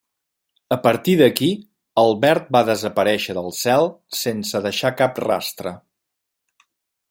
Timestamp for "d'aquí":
1.19-1.49